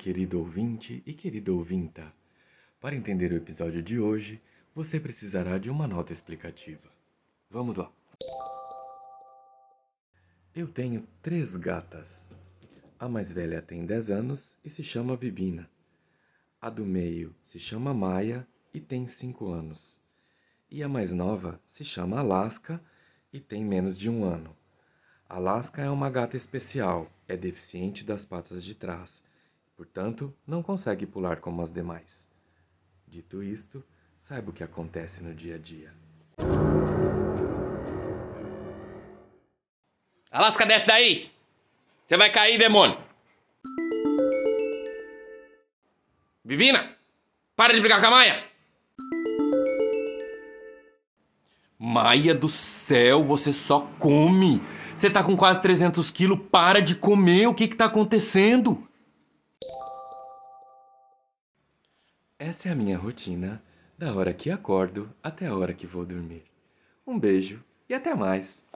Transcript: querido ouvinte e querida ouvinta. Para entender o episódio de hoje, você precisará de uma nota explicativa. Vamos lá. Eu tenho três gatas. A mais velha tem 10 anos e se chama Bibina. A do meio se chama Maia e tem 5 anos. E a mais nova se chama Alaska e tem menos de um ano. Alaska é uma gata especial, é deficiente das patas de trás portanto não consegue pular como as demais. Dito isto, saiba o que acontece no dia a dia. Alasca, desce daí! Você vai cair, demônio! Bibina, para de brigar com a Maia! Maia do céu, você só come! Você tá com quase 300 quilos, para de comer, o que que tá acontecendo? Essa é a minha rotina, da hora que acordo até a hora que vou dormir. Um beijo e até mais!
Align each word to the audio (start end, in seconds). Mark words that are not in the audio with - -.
querido 0.00 0.38
ouvinte 0.38 1.02
e 1.04 1.12
querida 1.12 1.52
ouvinta. 1.52 2.10
Para 2.80 2.96
entender 2.96 3.32
o 3.32 3.36
episódio 3.36 3.82
de 3.82 4.00
hoje, 4.00 4.40
você 4.74 4.98
precisará 4.98 5.58
de 5.58 5.68
uma 5.68 5.86
nota 5.86 6.10
explicativa. 6.10 6.88
Vamos 7.50 7.76
lá. 7.76 7.92
Eu 10.56 10.66
tenho 10.66 11.06
três 11.20 11.54
gatas. 11.54 12.32
A 12.98 13.10
mais 13.10 13.30
velha 13.30 13.60
tem 13.60 13.84
10 13.84 14.10
anos 14.10 14.58
e 14.64 14.70
se 14.70 14.82
chama 14.82 15.18
Bibina. 15.18 15.68
A 16.58 16.70
do 16.70 16.86
meio 16.86 17.36
se 17.44 17.60
chama 17.60 17.92
Maia 17.92 18.48
e 18.72 18.80
tem 18.80 19.06
5 19.06 19.48
anos. 19.50 20.00
E 20.70 20.82
a 20.82 20.88
mais 20.88 21.12
nova 21.12 21.60
se 21.66 21.84
chama 21.84 22.20
Alaska 22.20 22.82
e 23.30 23.38
tem 23.38 23.66
menos 23.66 23.98
de 23.98 24.08
um 24.08 24.24
ano. 24.24 24.56
Alaska 25.28 25.82
é 25.82 25.90
uma 25.90 26.08
gata 26.08 26.38
especial, 26.38 27.12
é 27.28 27.36
deficiente 27.36 28.02
das 28.02 28.24
patas 28.24 28.64
de 28.64 28.74
trás 28.74 29.28
portanto 29.80 30.36
não 30.46 30.62
consegue 30.62 31.06
pular 31.06 31.40
como 31.40 31.62
as 31.62 31.72
demais. 31.72 32.28
Dito 33.08 33.42
isto, 33.42 33.82
saiba 34.18 34.50
o 34.50 34.52
que 34.52 34.62
acontece 34.62 35.22
no 35.22 35.34
dia 35.34 35.54
a 35.54 35.58
dia. 35.58 35.90
Alasca, 40.30 40.66
desce 40.66 40.86
daí! 40.86 41.32
Você 42.06 42.14
vai 42.18 42.28
cair, 42.28 42.58
demônio! 42.58 42.98
Bibina, 46.44 46.94
para 47.56 47.72
de 47.72 47.80
brigar 47.80 48.02
com 48.02 48.08
a 48.08 48.10
Maia! 48.10 48.44
Maia 51.78 52.34
do 52.34 52.50
céu, 52.50 53.24
você 53.24 53.50
só 53.50 53.80
come! 53.98 54.60
Você 54.94 55.08
tá 55.08 55.24
com 55.24 55.34
quase 55.38 55.62
300 55.62 56.10
quilos, 56.10 56.38
para 56.52 56.82
de 56.82 56.94
comer, 56.94 57.46
o 57.46 57.54
que 57.54 57.66
que 57.66 57.76
tá 57.76 57.86
acontecendo? 57.86 58.86
Essa 62.42 62.70
é 62.70 62.72
a 62.72 62.74
minha 62.74 62.96
rotina, 62.96 63.62
da 63.98 64.14
hora 64.14 64.32
que 64.32 64.50
acordo 64.50 65.14
até 65.22 65.46
a 65.46 65.54
hora 65.54 65.74
que 65.74 65.86
vou 65.86 66.06
dormir. 66.06 66.42
Um 67.06 67.18
beijo 67.18 67.62
e 67.86 67.92
até 67.92 68.14
mais! 68.14 68.66